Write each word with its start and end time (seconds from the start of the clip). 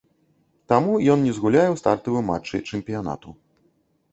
Таму 0.71 0.95
ён 1.15 1.19
не 1.27 1.33
згуляе 1.39 1.65
ў 1.71 1.75
стартавым 1.81 2.25
матчы 2.33 2.63
чэмпіянату. 2.69 3.29